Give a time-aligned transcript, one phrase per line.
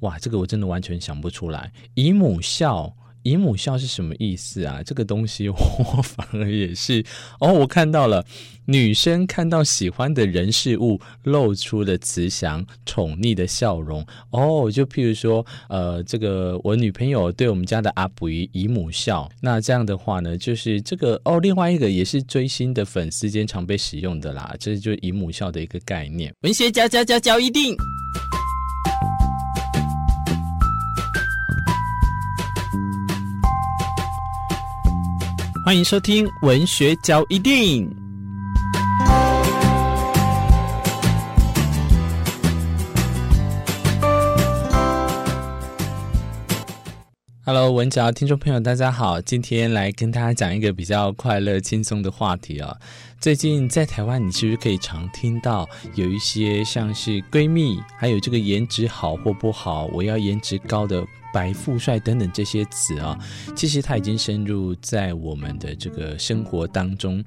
[0.00, 1.72] 哇，这个我真的完全想不出来。
[1.94, 2.94] 姨母笑。
[3.22, 4.80] 姨母笑是什么意思啊？
[4.84, 7.04] 这个东西 我反而也是
[7.40, 8.24] 哦，我看到了，
[8.66, 14.06] 女生看到喜欢的人事物，露出了慈祥宠溺的笑容。
[14.30, 26.32] 哦，就譬如说，呃，这个我女朋友对我们家的阿布姨姨母笑，那这样的话呢，就是这个哦，另外一个也是追星的粉丝间常被使用的啦，这就是姨母笑的一个概念。
[26.42, 27.76] 文学家家家教一定。
[35.66, 37.92] 欢迎收听文学交易电影。
[47.44, 52.76] Hello，文嚼听众朋友，大家好，今天来跟大家讲一个比较快乐、轻松的话题啊。
[53.20, 61.04] 最近在台湾，你是不是可以常听到有一些像是闺蜜，还有这个颜值好或不好，我要颜值高的。
[61.36, 63.14] 白富帅等等这些词啊，
[63.54, 67.22] 其实它已经深入在我们的这个生活当中。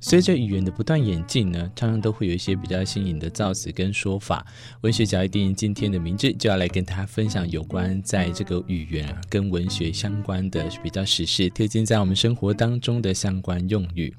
[0.00, 4.44] 随着语言的不断演进呢，常常都会有一些比较新颖的造词跟说法。
[4.80, 14.12] 文学角一定今天的名字就要来跟大家分享有关在这个语言啊跟文学相关的比较时事贴近在我们生活当中的相关用语，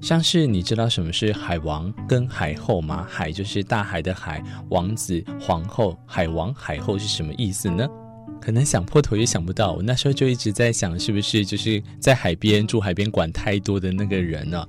[0.00, 3.06] 像是你知道什么是海王跟海后吗？
[3.06, 7.86] 海就是大海的海，王子、皇后、海王、海后是什么意思呢？
[8.42, 14.66] 可能想破头也想不到，我那时候就一直在想，是不是就是在海边住海边管太多的那个人呢？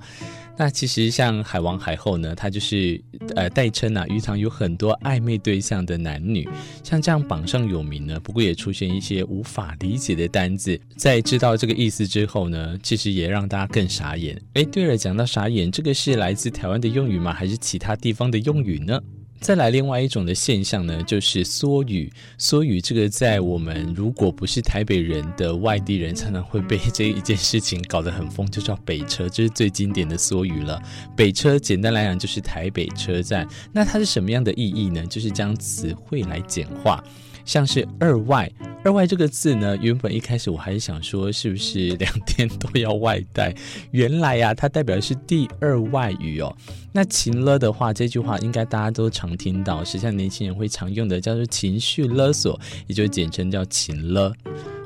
[0.56, 3.02] 那其实像海王海后呢，他就是
[3.34, 6.48] 呃代称啊，鱼塘有很多暧昧对象的男女，
[6.84, 8.20] 像这样榜上有名呢。
[8.20, 14.40] 不过也出现一些无法理解的单字，在知道这个意思之后呢，其实也让大家更傻眼。
[14.52, 17.32] 哎，对了，讲到傻眼，这个是来自台湾的用语吗？
[17.32, 19.00] 还是其他地方的用语呢？
[19.40, 22.10] 再来另外一种的现象呢，就是缩语。
[22.38, 30.80] 缩语这个在我们如果不是台北人的外地人，常常会被这一件事情搞得很疯，就叫北车，这是最经典的缩语了。
[31.14, 35.04] 北车简单来讲就是台北车站，那它是什么样的意义呢？
[35.06, 37.04] 就是将词汇来简化。
[37.44, 38.50] 像是二外，
[38.82, 43.54] 二外这个字呢，原本一开始我还是想说，是不是两天都要外带？
[43.90, 46.56] 原来呀、啊，它代表的是第二外语哦。
[46.92, 54.32] 那情勒的话，这句话应该大家都常听到，实际上年轻人会常用的，叫做情绪勒索，也就简称叫情勒。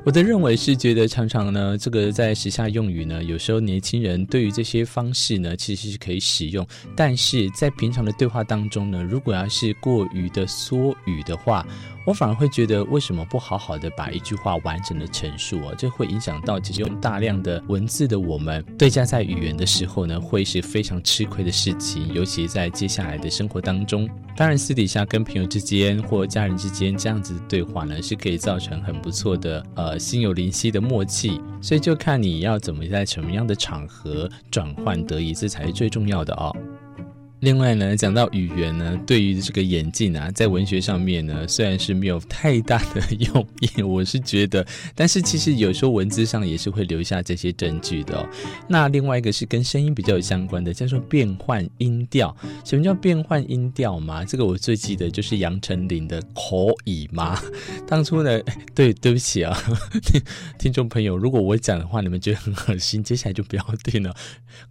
[0.05, 6.67] 我的认为是觉得常常呢，这个在时下用语呢，有时候年轻人对于这些方式呢，其实是可以使用，
[6.97, 11.67] 但是在平常的对话当中呢，如果要是过于的缩语的话，
[12.09, 15.75] 我反而会觉得为什么不好好的把一句话完整的陈述啊？
[15.77, 24.09] 这会影响到其实用大量的文字的我们对家在语言的时候呢，会是非常吃亏的事情，尤其在接下来的生活当中。
[24.35, 31.39] 当然，私底下跟朋友之间或家人之间这样子的对话呢，是可以造成很不错的呃心有灵犀的默契。
[31.61, 36.57] 所以就看你要怎么在什么样的场合转换得宜，这才是最重要的哦。
[37.41, 48.29] 另外呢，讲到语言呢，对于这个演进啊，在文学上面呢，虽然是没有太大的用意， 我是觉得，但是其实有时候文字上也是会留下这些证据的。
[48.69, 52.37] 那另外一个是跟声音比较有相关的，叫做变换音调。
[52.65, 54.25] 什么叫变换音调嘛？
[54.25, 57.37] 这个我最记得就是杨丞琳的《可以吗》。
[57.87, 58.41] 当初呢，
[58.75, 59.57] 对，对不起啊，
[60.03, 60.21] 听
[60.59, 64.13] 听众朋友，如果我讲的话你们觉得很恶心，接下来就不要听了。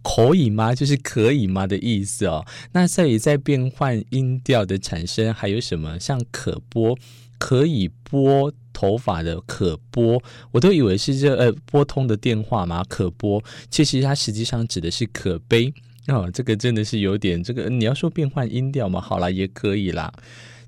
[0.02, 0.74] 可以吗？
[0.74, 2.44] 就是可以吗的意思哦。
[2.72, 6.96] 那在于在变换音调的产生，还有什么像可拨，
[7.38, 15.72] 可以拨头发的可拨，我都以为是这呃拨通的电话嘛，可拨，其实它实际上指的是可悲
[16.06, 16.30] 哦。
[16.32, 20.12] 这个真的是有点这个，你要说变换音调嘛，好啦，也可以啦。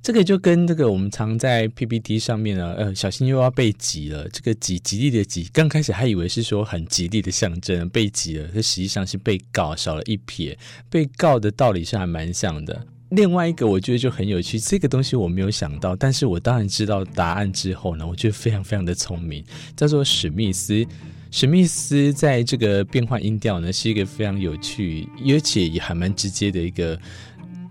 [0.02, 4.26] 这个就跟这个我们常在 PPT 上面呢，呃，小心又要被挤了。
[4.30, 10.58] 这个挤，吉利的挤，刚开始还以为是说很吉利的象征，被挤了，这实际上是被告少了一撇。
[10.88, 12.86] 被告的道理是还蛮像的。
[13.10, 19.44] 另外一个我觉得就很有趣，这个东西我没有想到，但是我当然知道答案之后呢，我觉得非常非常的聪明，
[19.76, 20.86] 叫做史密斯。
[21.30, 26.98] 史密斯在这个变换音调呢，是一个非常有趣，而且也还蛮直接的一个。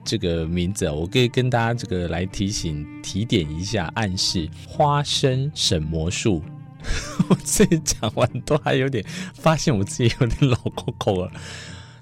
[0.10, 4.50] 这个名字，我可以跟大家这个来提醒、提点一下、暗示。
[4.68, 6.42] 花生省魔术，
[7.30, 11.32] 我自己讲完都还有点发现我自己有点老扣扣了。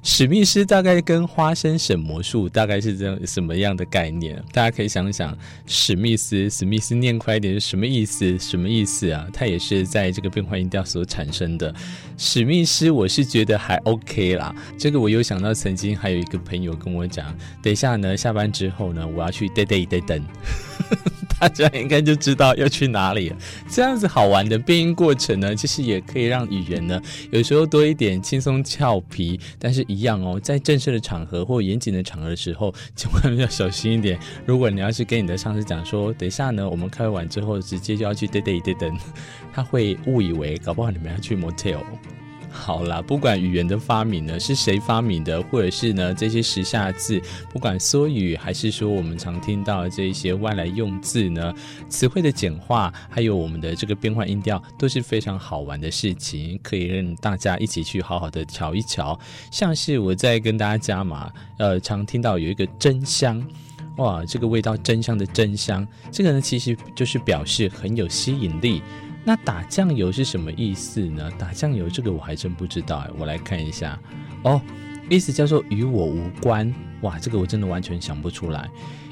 [0.10, 4.42] 史密斯大概跟花生省魔术大概是这样什么样的概念？
[4.54, 8.40] 大家可以想想，史密斯，史密斯念快一点是什么意思？
[8.40, 9.28] 什么意思啊？
[9.34, 11.76] 它也是在这个变换音调所产生的。
[12.18, 14.56] 史密斯，我是觉得还 OK 啦。
[14.80, 20.24] 这个我有想到，曾经还有一个朋友跟我讲，等一下呢，下班之后呢，我要去 day day day 等。
[21.40, 23.38] 大家应该就知道要去哪里了。
[23.70, 27.02] 这样子好玩的变音过程呢，其实也可以让语言呢
[27.32, 34.20] 有时候多一点轻松俏皮，但是一样哦，在正式的场合或严谨的场合的时候，千万要小心一点。
[34.46, 38.98] 如果你要是跟你的上司讲说，等一下呢，我们开完之后直接就要去 day day day 等，
[39.54, 41.80] 他会误以为搞不好你们要去 motel。
[42.58, 51.54] 好啦，不管语言的发明呢是谁发明的，或者是呢这些时下字，不管缩语还是说我们常听到的这一些外来用字呢，
[51.88, 59.18] 词汇的简化，还有我们的这个变换音调，都是非常好玩的事情，可以让大家一起去好好的瞧一瞧。
[59.50, 63.42] 像是我在跟大家讲嘛，呃，常听到有一个真香，
[63.98, 68.82] 哇，这个味道真香的真香，这个呢其实就是表示很有吸引力。
[69.28, 71.30] 那打酱油是什么意思呢？
[71.38, 74.00] 打酱油这个我还真不知道哎，我来看一下
[74.44, 74.62] 哦，
[75.10, 76.74] 意思叫做与我无关。
[77.02, 78.70] 哇，这个我真的完全想不出来。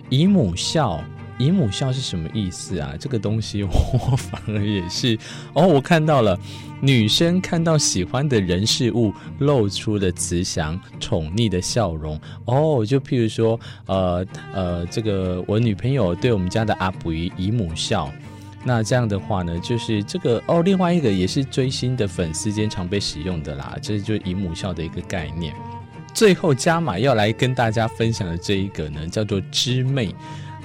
[0.10, 1.04] 姨母笑，
[1.38, 2.94] 姨母笑是什么意思啊？
[2.98, 5.20] 这个东西我反而也是
[5.54, 6.40] 哦，我看到了，
[6.80, 12.18] 女生看到喜欢的人事物，露出了慈祥宠溺的笑容。
[12.46, 18.10] 哦，就譬如说，呃呃，这个我女朋友对我们家的阿布姨姨母笑。
[18.66, 25.54] 那这样的话呢，就是这个哦，另外一个也是追星的粉丝间常被使用的啦，这就是姨母笑的一个概念。
[26.14, 30.14] 最后加码要来跟大家分享的这一个呢，叫做知妹。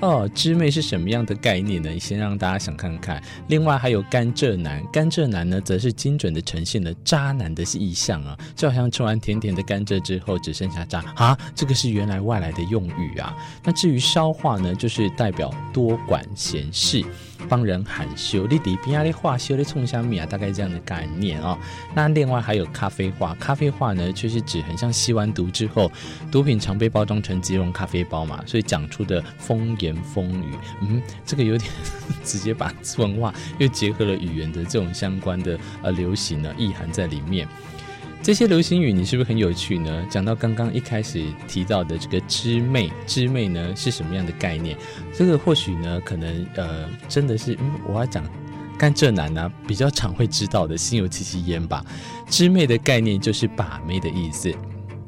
[0.00, 1.98] 哦，知妹是什么样的概念呢？
[1.98, 3.22] 先让大家想看看。
[3.48, 13.36] 另外还有甘蔗男，甘蔗男呢，则是精准的呈现了渣男的意象啊，就好像吃完甜甜的甘蔗之后只剩下渣啊，这个是原来外来的用语啊。
[13.62, 17.04] 那至于烧话呢，就是代表多管闲事。
[17.48, 21.58] 帮人喊修，你底边啊，你话修，你冲香米啊，大概这样的概念哦。
[21.94, 25.90] 那另外还有咖啡话，咖啡话呢，就是指很像吸完毒之后，
[26.30, 31.70] 毒品常被包装成即溶咖啡包嘛，所以讲出的风言风语，嗯，这个有点
[32.24, 37.46] 直接把文化又结合了语言的这种相关的呃流行呢意涵在里面。
[38.22, 40.06] 这些流行语你是不是很有趣呢？
[40.10, 44.76] 讲到刚刚一开始提到的这个“知妹”，“知妹”呢是什么样的概念？
[45.14, 48.22] 这个或许呢，可能呃，真的是，嗯，我要讲
[48.78, 51.82] 甘蔗男呢、比较常会知道的“心有戚戚焉”吧
[52.28, 54.54] ，“知妹”的概念就是把妹的意思。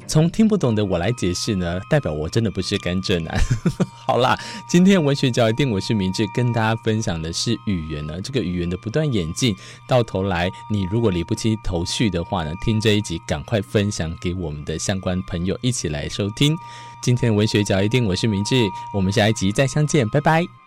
[0.07, 3.35] 从听不懂的我来解释呢，代表我真的不是甘蔗男。
[4.05, 9.55] 好啦，今天文学角一定，我是明志，跟大家分享的是语言呢，这个语言的不断演进，
[9.87, 16.55] 到头来你如果理不清头绪的话呢，听这一集赶快分享给我们的相关朋友一起来收听。
[17.01, 18.55] 今天文学角一定，我是明志，
[18.93, 20.62] 我们下一集再相见，拜拜。